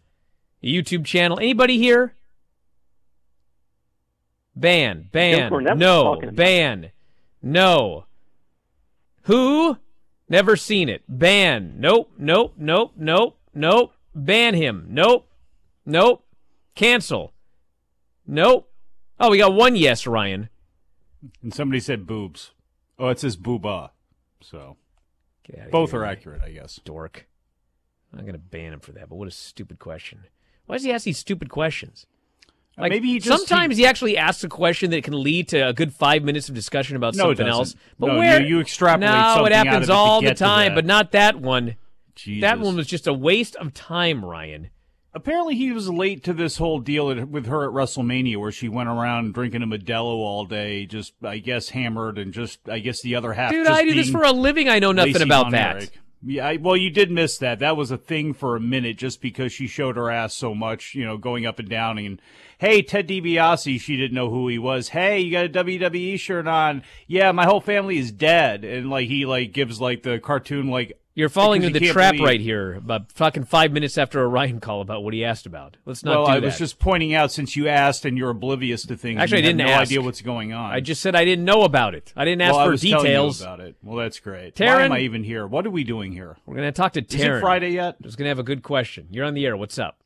[0.63, 1.39] YouTube channel?
[1.39, 2.15] Anybody here?
[4.57, 6.93] Ban, ban, no, ban,
[7.43, 8.05] no.
[9.23, 9.79] Who?
[10.29, 11.03] Never seen it.
[11.09, 11.75] Ban.
[11.79, 13.95] Nope, nope, nope, nope, nope.
[14.15, 14.87] Ban him.
[14.91, 15.29] Nope,
[15.85, 16.24] nope.
[16.75, 17.33] Cancel.
[18.27, 18.71] Nope.
[19.21, 20.49] Oh, we got one yes, Ryan.
[21.43, 22.53] And somebody said boobs.
[22.99, 23.91] Oh, it says booba.
[24.41, 24.77] So
[25.71, 26.81] both here, are accurate, I guess.
[26.85, 27.27] Dork.
[28.13, 30.25] I'm going to ban him for that, but what a stupid question.
[30.67, 32.07] Why does he ask these stupid questions?
[32.79, 35.69] Uh, Like, maybe he just- sometimes he, actually asks a question that can lead to
[35.69, 37.75] a good five minutes of discussion about No, something else.
[37.99, 41.41] But No, where you- you extrapolate No, it happens all the time, but not that
[41.41, 41.77] one.
[42.15, 42.43] Jesus.
[42.43, 44.71] That one was just a waste of time, Ryan.
[45.15, 48.69] Apparently, he was late to this whole deal at- with her at WrestleMania, where she
[48.69, 53.01] went around drinking a Modelo all day, just I guess hammered, and just I guess
[53.01, 53.53] the other half.
[53.53, 54.69] Dude, I do this for a living.
[54.69, 55.91] I know nothing about that.
[56.27, 57.59] Yeah, I, well, you did miss that.
[57.59, 60.95] That was a thing for a minute, just because she showed her ass so much,
[60.95, 61.99] you know, going up and down.
[61.99, 62.21] And
[62.57, 64.89] hey, Ted DiBiase, she didn't know who he was.
[64.89, 66.83] Hey, you got a WWE shirt on?
[67.07, 68.65] Yeah, my whole family is dead.
[68.65, 71.93] And like he like gives like the cartoon like You're falling because into you the
[71.93, 72.75] trap believe- right here.
[72.75, 75.77] About fucking five minutes after a Ryan call about what he asked about.
[75.87, 76.47] Let's not well, do I that.
[76.47, 79.21] was just pointing out since you asked and you're oblivious to things.
[79.21, 79.83] Actually, you I didn't no ask.
[79.83, 80.73] idea what's going on.
[80.73, 82.13] I just said I didn't know about it.
[82.17, 83.41] I didn't ask well, I for was telling you details.
[83.43, 83.77] about it.
[83.85, 84.59] Well, that's great.
[84.59, 85.47] Why am I even here?
[85.47, 86.37] What are we doing here?
[86.47, 88.03] We're gonna talk to Is it Friday yet?
[88.03, 89.07] Just gonna have a good question.
[89.13, 89.57] You're on the air.
[89.57, 89.99] What's up?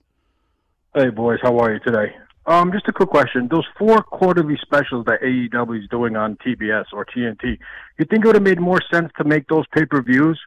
[0.94, 2.14] Hey boys, how are you today?
[2.44, 3.48] Um, just a quick question.
[3.50, 7.58] Those four quarterly specials that AEW is doing on TBS or TNT,
[7.98, 10.38] you think it would have made more sense to make those pay per views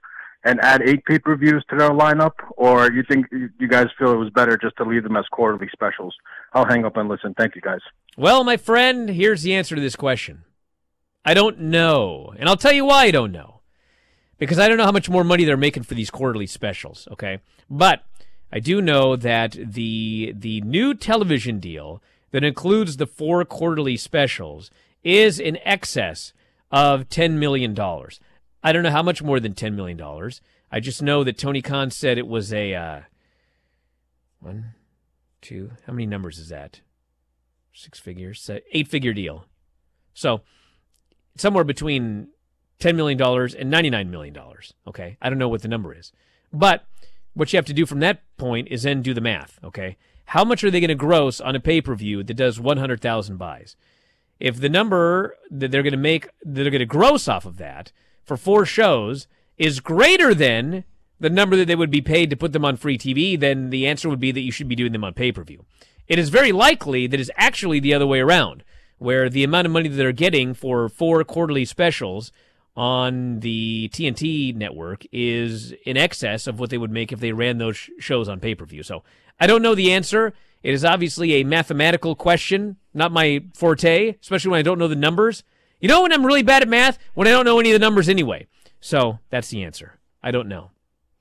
[0.44, 4.12] and add eight pay per views to their lineup, or you think you guys feel
[4.12, 6.16] it was better just to leave them as quarterly specials?
[6.54, 7.34] I'll hang up and listen.
[7.38, 7.80] Thank you guys.
[8.18, 10.44] Well, my friend, here's the answer to this question.
[11.24, 12.34] I don't know.
[12.38, 13.62] And I'll tell you why I don't know.
[14.40, 17.40] Because I don't know how much more money they're making for these quarterly specials, okay?
[17.70, 18.04] But
[18.52, 24.72] I do know that the the new television deal that includes the four quarterly specials
[25.04, 26.34] is in excess
[26.72, 28.20] of 10 million dollars.
[28.64, 30.42] I don't know how much more than 10 million dollars.
[30.72, 33.02] I just know that Tony Khan said it was a uh,
[34.40, 34.74] one,
[35.42, 35.72] two.
[35.86, 36.82] How many numbers is that?
[37.74, 39.46] six figures, eight figure deal.
[40.14, 40.42] So
[41.38, 42.28] somewhere between
[42.80, 44.38] $10 million and $99 million.
[44.88, 45.18] Okay.
[45.22, 46.12] I don't know what the number is.
[46.52, 46.86] But
[47.34, 49.60] what you have to do from that point is then do the math.
[49.64, 49.98] Okay.
[50.26, 53.38] How much are they going to gross on a pay per view that does 100,000
[53.38, 53.76] buys?
[54.40, 57.58] If the number that they're going to make, that they're going to gross off of
[57.58, 57.92] that
[58.32, 59.28] for four shows
[59.58, 60.86] is greater than
[61.20, 63.86] the number that they would be paid to put them on free TV, then the
[63.86, 65.66] answer would be that you should be doing them on pay per view.
[66.08, 68.64] It is very likely that it's actually the other way around,
[69.00, 72.32] where the amount of money that they're getting for four quarterly specials
[72.74, 77.58] on the TNT network is in excess of what they would make if they ran
[77.58, 78.82] those sh- shows on pay per view.
[78.82, 79.04] So
[79.42, 80.34] I don't know the answer.
[80.64, 84.96] It is obviously a mathematical question, not my forte, especially when I don't know the
[84.96, 85.44] numbers.
[85.82, 87.00] You know when I'm really bad at math?
[87.16, 88.46] When I don't know any of the numbers anyway.
[88.80, 90.00] So that's the answer.
[90.22, 90.70] I don't know.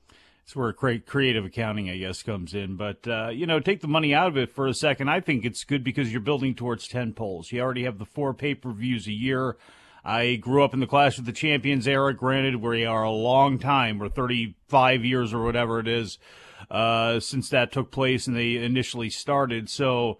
[0.09, 2.77] That's where cre- creative accounting, I guess, comes in.
[2.77, 5.09] But, uh, you know, take the money out of it for a second.
[5.09, 7.51] I think it's good because you're building towards 10 polls.
[7.51, 9.57] You already have the four pay per views a year.
[10.05, 13.59] I grew up in the Clash of the Champions era, granted, we are a long
[13.59, 16.19] time, or 35 years or whatever it is,
[16.71, 19.69] uh, since that took place and they initially started.
[19.69, 20.19] So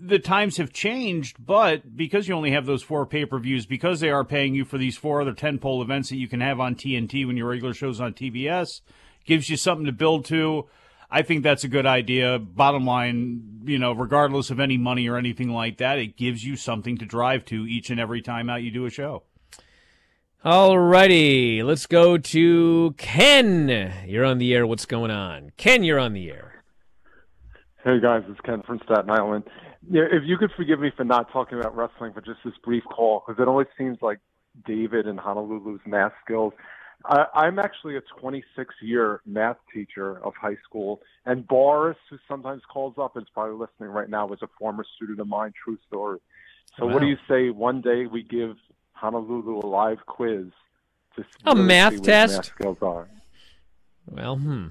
[0.00, 4.00] the times have changed, but because you only have those four pay per views, because
[4.00, 6.60] they are paying you for these four other 10 pole events that you can have
[6.60, 8.80] on TNT when your regular show's on TBS,
[9.24, 10.66] gives you something to build to.
[11.10, 12.38] I think that's a good idea.
[12.38, 16.54] Bottom line, you know, regardless of any money or anything like that, it gives you
[16.54, 19.22] something to drive to each and every time out you do a show.
[20.44, 23.92] Alrighty, let's go to Ken.
[24.06, 24.66] You're on the air.
[24.66, 25.50] What's going on?
[25.56, 26.62] Ken, you're on the air.
[27.82, 29.44] Hey guys, it's Ken from Staten Island.
[29.90, 32.84] Yeah, if you could forgive me for not talking about wrestling for just this brief
[32.84, 34.18] call, because it always seems like
[34.66, 36.52] David and Honolulu's math skills
[37.04, 42.62] I, I'm actually a 26 year math teacher of high school, and Boris, who sometimes
[42.72, 45.52] calls up, and is probably listening right now, was a former student of mine.
[45.64, 46.18] True story.
[46.78, 46.94] So, Wow.
[46.94, 47.50] what do you say?
[47.50, 48.56] One day we give
[48.92, 50.46] Honolulu a live quiz
[51.16, 52.32] to A really math see what his test?
[52.32, 53.08] Math skills are.
[54.06, 54.66] Well, hmm.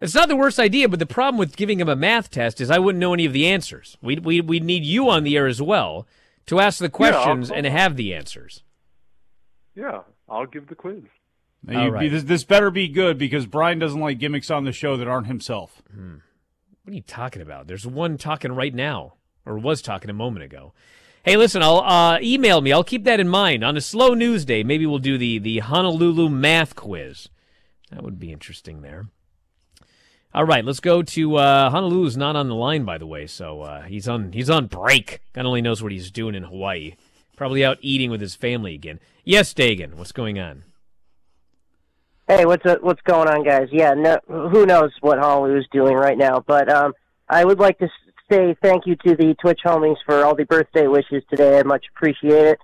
[0.00, 2.70] It's not the worst idea, but the problem with giving him a math test is
[2.70, 3.96] I wouldn't know any of the answers.
[4.02, 6.06] We we we need you on the air as well
[6.46, 8.62] to ask the questions call and have the answers.
[9.74, 11.04] Yeah, I'll give the quiz.
[11.66, 12.10] Now, All you- right.
[12.10, 15.26] this, this better be good because Brian doesn't like gimmicks on the show that aren't
[15.26, 15.82] himself.
[15.92, 16.16] Hmm.
[16.82, 17.66] What are you talking about?
[17.66, 19.14] There's one talking right now,
[19.46, 20.74] or was talking a moment ago.
[21.22, 22.70] Hey, listen, I'll uh, email me.
[22.72, 23.64] I'll keep that in mind.
[23.64, 27.30] On a slow news day, maybe we'll do the the Honolulu math quiz.
[27.90, 29.06] That would be interesting there.
[30.34, 33.28] All right, let's go to uh, Honolulu's not on the line, by the way.
[33.28, 35.20] So uh, he's on he's on break.
[35.32, 36.96] God only knows what he's doing in Hawaii.
[37.36, 38.98] Probably out eating with his family again.
[39.22, 40.64] Yes, Dagan, what's going on?
[42.26, 43.68] Hey, what's uh, what's going on, guys?
[43.70, 46.42] Yeah, no, who knows what Honolulu's doing right now?
[46.44, 46.94] But um,
[47.28, 47.88] I would like to
[48.28, 51.60] say thank you to the Twitch homies for all the birthday wishes today.
[51.60, 52.58] I much appreciate it.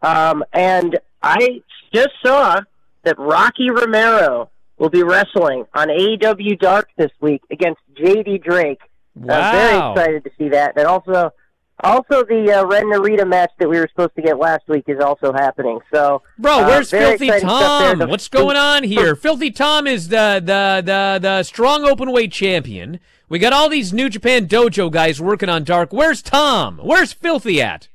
[0.00, 1.62] Um, and I
[1.92, 2.60] just saw
[3.02, 8.80] that Rocky Romero will be wrestling on AEW Dark this week against JD Drake.
[9.14, 9.34] Wow.
[9.40, 10.76] I'm very excited to see that.
[10.76, 11.32] And also,
[11.80, 15.00] also the uh, Ren Narita match that we were supposed to get last week is
[15.00, 15.78] also happening.
[15.92, 17.90] So, Bro, uh, where's very Filthy exciting stuff there.
[17.90, 17.98] Tom?
[17.98, 19.16] The- What's going on here?
[19.16, 23.00] Filthy Tom is the the the the strong open weight champion.
[23.28, 25.92] We got all these New Japan Dojo guys working on Dark.
[25.92, 26.78] Where's Tom?
[26.82, 27.88] Where's Filthy at?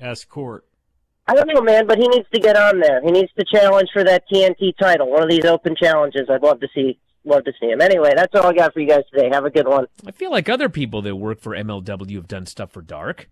[0.00, 0.64] Ask Court.
[1.26, 3.00] I don't know, man, but he needs to get on there.
[3.02, 6.28] He needs to challenge for that TNT title, one of these open challenges.
[6.28, 7.80] I'd love to see, love to see him.
[7.80, 9.28] Anyway, that's all I got for you guys today.
[9.32, 9.86] Have a good one.
[10.06, 13.28] I feel like other people that work for MLW have done stuff for Dark.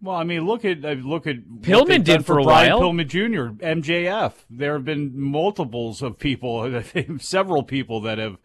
[0.00, 2.92] Well, I mean, look at uh, look at Pillman did done for a Brian while.
[2.92, 4.32] Pillman Jr., MJF.
[4.48, 6.82] There have been multiples of people,
[7.18, 8.38] several people that have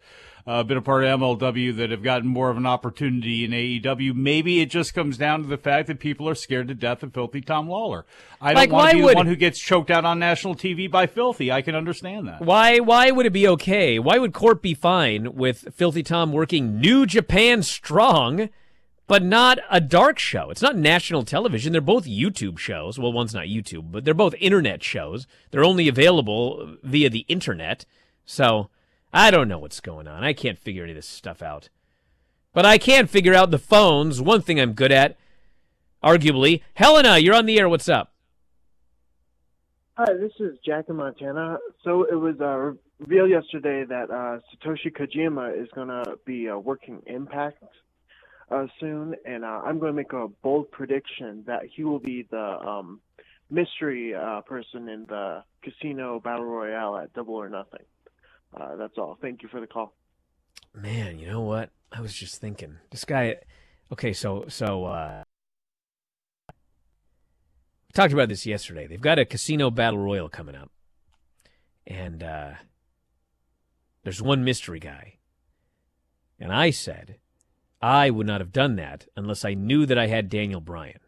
[0.46, 4.14] uh, been a part of MLW that have gotten more of an opportunity in AEW.
[4.14, 7.14] Maybe it just comes down to the fact that people are scared to death of
[7.14, 8.04] Filthy Tom Lawlor.
[8.42, 10.54] I don't Like, want to be would- the one who gets choked out on national
[10.54, 11.50] TV by Filthy.
[11.50, 12.42] I can understand that.
[12.42, 13.98] Why why would it be okay?
[13.98, 18.50] Why would Court be fine with Filthy Tom working New Japan Strong,
[19.06, 20.50] but not a dark show?
[20.50, 21.72] It's not national television.
[21.72, 22.98] They're both YouTube shows.
[22.98, 25.26] Well, one's not YouTube, but they're both internet shows.
[25.50, 27.86] They're only available via the internet.
[28.26, 28.68] So
[29.16, 30.24] I don't know what's going on.
[30.24, 31.68] I can't figure any of this stuff out.
[32.52, 34.20] But I can figure out the phones.
[34.20, 35.16] One thing I'm good at,
[36.02, 36.62] arguably.
[36.74, 37.68] Helena, you're on the air.
[37.68, 38.12] What's up?
[39.96, 41.58] Hi, this is Jack in Montana.
[41.84, 46.58] So it was uh, revealed yesterday that uh, Satoshi Kojima is going to be uh,
[46.58, 47.62] working Impact
[48.50, 52.26] uh, soon, and uh, I'm going to make a bold prediction that he will be
[52.28, 53.00] the um,
[53.48, 57.84] mystery uh, person in the casino battle royale at Double or Nothing.
[58.56, 59.18] Uh, that's all.
[59.20, 59.94] Thank you for the call.
[60.74, 61.70] Man, you know what?
[61.92, 62.78] I was just thinking.
[62.90, 63.36] This guy
[63.92, 65.22] Okay, so so uh
[66.52, 68.86] we talked about this yesterday.
[68.86, 70.70] They've got a casino battle royal coming up.
[71.86, 72.52] And uh
[74.02, 75.18] there's one mystery guy.
[76.40, 77.18] And I said
[77.80, 81.00] I would not have done that unless I knew that I had Daniel Bryan.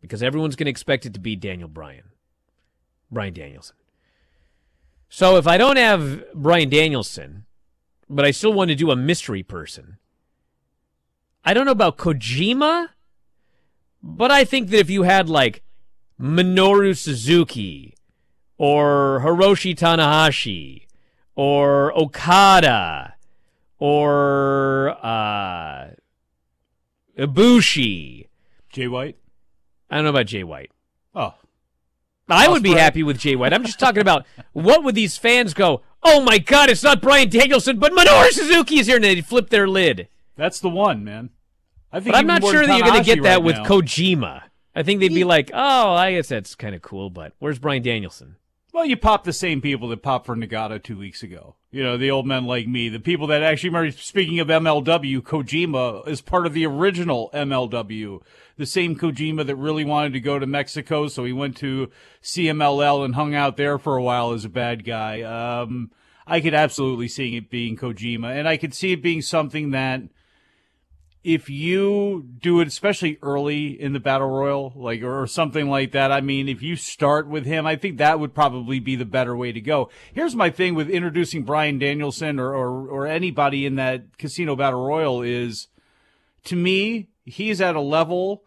[0.00, 2.10] Because everyone's going to expect it to be Daniel Bryan.
[3.10, 3.76] Brian Danielson.
[5.10, 7.44] So if I don't have Bryan Danielson,
[8.08, 9.98] but I still want to do a mystery person,
[11.44, 12.90] I don't know about Kojima,
[14.02, 15.62] but I think that if you had like
[16.18, 17.96] Minoru Suzuki
[18.56, 20.86] or Hiroshi Tanahashi
[21.34, 23.14] or Okada
[23.78, 25.88] or uh,
[27.18, 28.28] Ibushi,
[28.68, 29.16] Jay White.
[29.90, 30.70] I don't know about Jay White.
[31.16, 31.34] Oh.
[32.30, 33.52] I would be happy with Jay White.
[33.52, 35.82] I'm just talking about what would these fans go?
[36.02, 39.50] Oh my God, it's not Bryan Danielson, but Minoru Suzuki is here, and they flip
[39.50, 40.08] their lid.
[40.36, 41.30] That's the one, man.
[41.92, 43.64] I think But I'm not sure that you're going to get that right with now.
[43.64, 44.42] Kojima.
[44.74, 47.82] I think they'd be like, oh, I guess that's kind of cool, but where's Bryan
[47.82, 48.36] Danielson?
[48.72, 51.56] Well, you pop the same people that popped for Nagata two weeks ago.
[51.72, 53.90] You know, the old men like me, the people that actually remember.
[53.90, 58.22] Speaking of MLW, Kojima is part of the original MLW.
[58.56, 61.90] The same Kojima that really wanted to go to Mexico, so he went to
[62.22, 65.22] CMLL and hung out there for a while as a bad guy.
[65.22, 65.90] Um,
[66.26, 70.02] I could absolutely see it being Kojima, and I could see it being something that
[71.22, 76.10] if you do it, especially early in the battle royal, like or something like that,
[76.10, 79.36] I mean, if you start with him, I think that would probably be the better
[79.36, 79.90] way to go.
[80.12, 84.86] Here's my thing with introducing Bryan Danielson or or, or anybody in that casino battle
[84.86, 85.68] royal is,
[86.44, 88.42] to me, he's at a level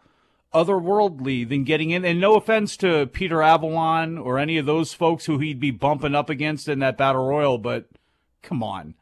[0.52, 2.04] otherworldly than getting in.
[2.04, 6.14] And no offense to Peter Avalon or any of those folks who he'd be bumping
[6.14, 7.86] up against in that battle royal, but
[8.42, 8.94] come on.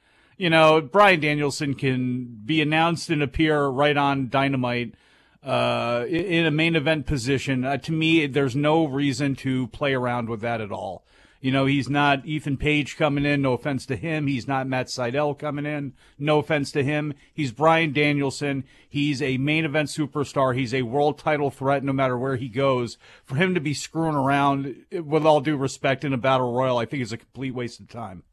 [0.42, 4.96] You know, Bryan Danielson can be announced and appear right on Dynamite
[5.40, 7.64] uh, in a main event position.
[7.64, 11.04] Uh, to me, there's no reason to play around with that at all.
[11.40, 13.40] You know, he's not Ethan Page coming in.
[13.40, 14.26] No offense to him.
[14.26, 15.92] He's not Matt Sydal coming in.
[16.18, 17.14] No offense to him.
[17.32, 18.64] He's Bryan Danielson.
[18.88, 20.56] He's a main event superstar.
[20.56, 22.98] He's a world title threat no matter where he goes.
[23.24, 26.86] For him to be screwing around, with all due respect, in a battle royal, I
[26.86, 28.24] think is a complete waste of time.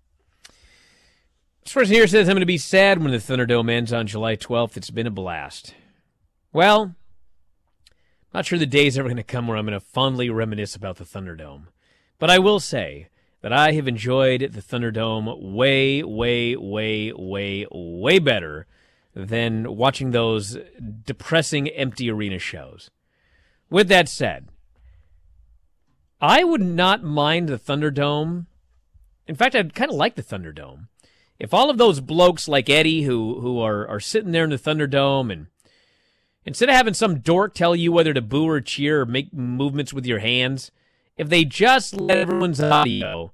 [1.69, 4.35] This person here says, I'm going to be sad when the Thunderdome ends on July
[4.35, 4.75] 12th.
[4.75, 5.75] It's been a blast.
[6.51, 6.95] Well,
[8.33, 10.95] not sure the day's ever going to come where I'm going to fondly reminisce about
[10.95, 11.67] the Thunderdome.
[12.17, 13.09] But I will say
[13.41, 18.65] that I have enjoyed the Thunderdome way, way, way, way, way better
[19.13, 20.57] than watching those
[21.05, 22.89] depressing empty arena shows.
[23.69, 24.47] With that said,
[26.19, 28.47] I would not mind the Thunderdome.
[29.27, 30.87] In fact, I'd kind of like the Thunderdome.
[31.39, 34.57] If all of those blokes like Eddie who who are, are sitting there in the
[34.57, 35.47] Thunderdome and
[36.45, 39.93] instead of having some dork tell you whether to boo or cheer or make movements
[39.93, 40.71] with your hands,
[41.17, 43.31] if they just let everyone's audio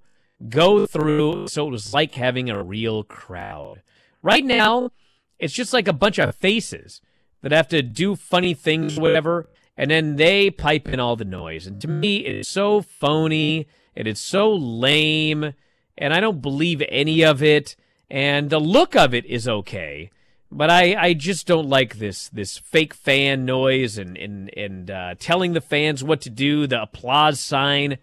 [0.49, 3.82] go through so it was like having a real crowd.
[4.22, 4.91] Right now,
[5.39, 7.01] it's just like a bunch of faces
[7.41, 11.68] that have to do funny things, whatever, and then they pipe in all the noise.
[11.68, 15.53] And to me, it's so phony and it's so lame,
[15.97, 17.76] and I don't believe any of it.
[18.10, 20.12] And the look of it is okay,
[20.51, 25.16] but I, I just don't like this this fake fan noise and and and uh,
[25.18, 26.68] telling the fans what to do.
[26.68, 27.97] The applause sign,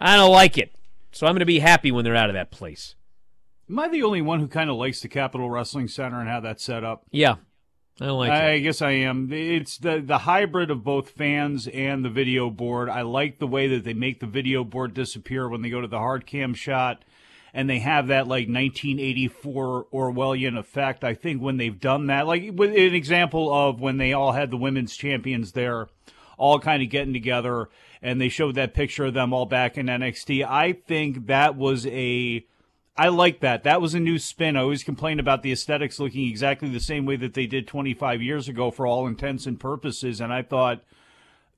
[0.00, 0.72] I don't like it.
[1.12, 2.94] So I'm going to be happy when they're out of that place.
[3.70, 6.40] Am I the only one who kind of likes the Capitol Wrestling Center and how
[6.40, 7.04] that's set up?
[7.10, 7.36] Yeah,
[8.00, 8.34] I don't like it.
[8.34, 9.32] I guess I am.
[9.32, 12.90] It's the the hybrid of both fans and the video board.
[12.90, 15.88] I like the way that they make the video board disappear when they go to
[15.88, 17.02] the hard cam shot,
[17.56, 21.02] and they have that like 1984 Orwellian effect.
[21.02, 24.50] I think when they've done that, like with an example of when they all had
[24.50, 25.88] the women's champions there,
[26.36, 27.70] all kind of getting together,
[28.02, 30.44] and they showed that picture of them all back in NXT.
[30.46, 32.44] I think that was a
[32.94, 33.64] I like that.
[33.64, 34.58] That was a new spin.
[34.58, 38.20] I always complain about the aesthetics looking exactly the same way that they did 25
[38.20, 40.20] years ago for all intents and purposes.
[40.20, 40.82] And I thought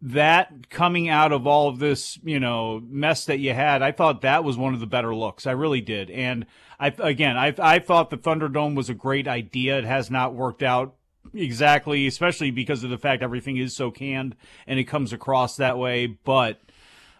[0.00, 4.22] that coming out of all of this, you know, mess that you had, I thought
[4.22, 5.46] that was one of the better looks.
[5.46, 6.10] I really did.
[6.10, 6.46] And
[6.78, 9.78] I, again, I, I thought the Thunderdome was a great idea.
[9.78, 10.94] It has not worked out
[11.34, 14.36] exactly, especially because of the fact everything is so canned
[14.66, 16.06] and it comes across that way.
[16.06, 16.60] But,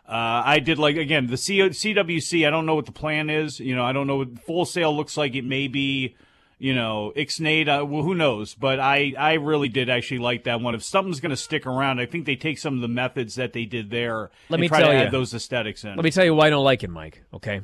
[0.07, 2.47] uh, I did like again the CWC.
[2.47, 3.61] I don't know what the plan is.
[3.61, 5.35] You know, I don't know what Full Sail looks like.
[5.35, 6.17] It may be,
[6.59, 7.69] you know, Ixnade.
[7.69, 8.55] Uh, well, who knows?
[8.55, 10.75] But I, I really did actually like that one.
[10.75, 13.53] If something's going to stick around, I think they take some of the methods that
[13.53, 14.31] they did there.
[14.49, 15.03] Let and me try tell to you.
[15.05, 15.97] add those aesthetics in.
[15.97, 17.23] Let me tell you why I don't like it, Mike.
[17.33, 17.63] Okay.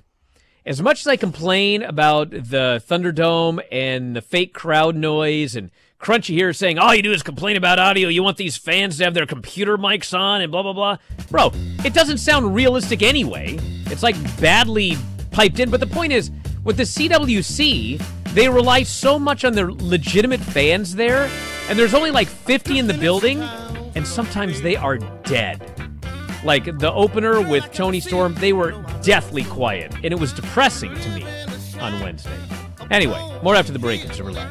[0.66, 5.70] As much as I complain about the Thunderdome and the fake crowd noise and
[6.00, 9.04] Crunchy here saying all you do is complain about audio, you want these fans to
[9.04, 10.96] have their computer mics on and blah blah blah.
[11.30, 11.52] Bro,
[11.84, 13.58] it doesn't sound realistic anyway.
[13.86, 14.96] It's like badly
[15.32, 15.70] piped in.
[15.70, 16.30] But the point is,
[16.64, 18.02] with the CWC,
[18.34, 21.30] they rely so much on their legitimate fans there,
[21.68, 23.40] and there's only like 50 in the building,
[23.94, 25.62] and sometimes they are dead.
[26.44, 28.72] Like the opener with Toni Storm, they were
[29.02, 31.24] deathly quiet, and it was depressing to me
[31.80, 32.36] on Wednesday.
[32.90, 34.04] Anyway, more after the break.
[34.04, 34.50] It's Silver Live.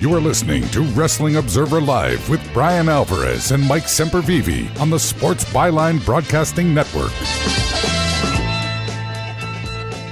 [0.00, 4.98] You are listening to Wrestling Observer Live with Bryan Alvarez and Mike Sempervive on the
[4.98, 7.10] Sports Byline Broadcasting Network.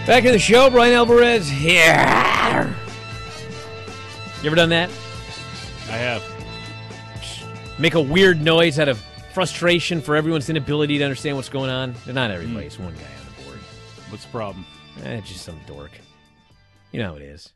[0.08, 2.74] Back in the show, Bryan Alvarez here.
[4.42, 4.90] You ever done that?
[5.88, 6.24] I have.
[7.78, 9.00] Make a weird noise out of
[9.36, 11.94] frustration for everyone's inability to understand what's going on.
[12.06, 13.58] Not everybody, it's one guy on the board.
[14.08, 14.64] What's the problem?
[15.04, 15.90] Eh, just some dork.
[16.90, 17.52] You know how it is.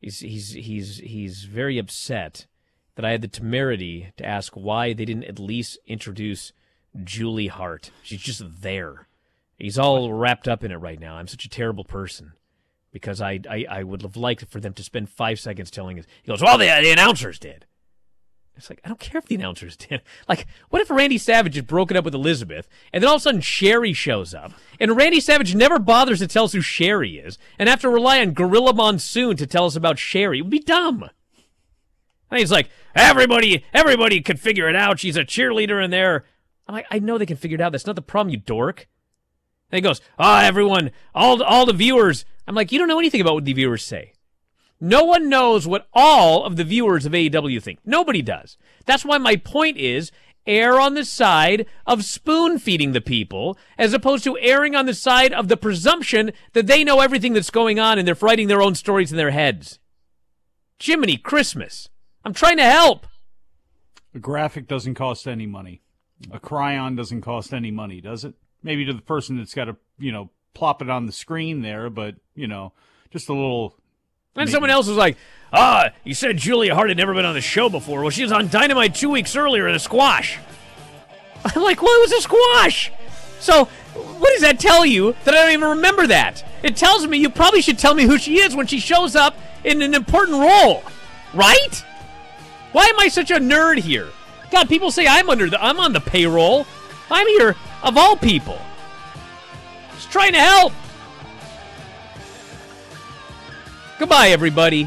[0.00, 2.46] He's he's he's he's very upset
[2.94, 6.54] that I had the temerity to ask why they didn't at least introduce
[7.04, 7.90] Julia Hart.
[8.02, 9.08] She's just there.
[9.58, 11.16] He's all wrapped up in it right now.
[11.16, 12.32] I'm such a terrible person
[12.92, 16.06] because I I, I would have liked for them to spend five seconds telling us.
[16.22, 17.66] He goes, "Well, the, the announcers did."
[18.56, 20.02] It's like I don't care if the announcers did.
[20.28, 23.22] Like, what if Randy Savage is broken up with Elizabeth, and then all of a
[23.22, 27.38] sudden Sherri shows up, and Randy Savage never bothers to tell us who Sherri is,
[27.58, 30.38] and have to rely on Gorilla Monsoon to tell us about Sherri?
[30.38, 31.08] It would be dumb.
[32.30, 34.98] And he's like, everybody, everybody could figure it out.
[34.98, 36.24] She's a cheerleader in there.
[36.66, 37.72] I'm like, I know they can figure it out.
[37.72, 38.88] That's not the problem, you dork.
[39.70, 42.24] And he goes, ah, oh, everyone, all all the viewers.
[42.46, 44.12] I'm like, you don't know anything about what the viewers say.
[44.80, 47.80] No one knows what all of the viewers of AEW think.
[47.84, 48.56] Nobody does.
[48.84, 50.12] That's why my point is
[50.46, 54.94] err on the side of spoon feeding the people as opposed to erring on the
[54.94, 58.62] side of the presumption that they know everything that's going on and they're writing their
[58.62, 59.78] own stories in their heads.
[60.78, 61.88] Jiminy Christmas.
[62.24, 63.06] I'm trying to help.
[64.14, 65.82] A graphic doesn't cost any money.
[66.30, 68.34] A chyron doesn't cost any money, does it?
[68.62, 71.90] Maybe to the person that's got to, you know, plop it on the screen there,
[71.90, 72.72] but, you know,
[73.10, 73.76] just a little
[74.36, 75.16] and someone else was like,
[75.52, 78.02] ah, you said Julia Hart had never been on the show before.
[78.02, 80.38] Well, she was on Dynamite two weeks earlier in a squash.
[81.44, 82.92] I'm like, well, it was a squash.
[83.40, 86.44] So, what does that tell you that I don't even remember that?
[86.62, 89.36] It tells me you probably should tell me who she is when she shows up
[89.64, 90.82] in an important role,
[91.34, 91.84] right?
[92.72, 94.08] Why am I such a nerd here?
[94.50, 96.66] God, people say I'm under the I'm on the payroll.
[97.10, 98.58] I'm here of all people.
[99.94, 100.72] Just trying to help.
[103.98, 104.84] Goodbye, everybody.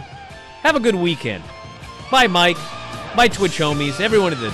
[0.62, 1.44] Have a good weekend.
[2.12, 2.58] Bye, Mike.
[3.16, 4.00] Bye, Twitch homies.
[4.00, 4.52] Everyone at the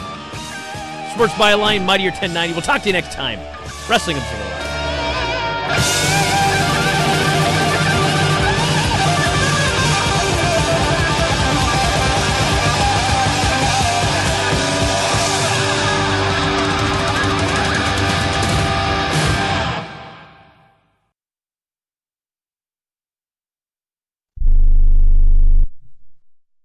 [1.14, 2.53] Sports Byline, Mightier 1090.
[2.53, 3.39] We'll talk to you next time.
[3.89, 4.64] Wrestling Observer.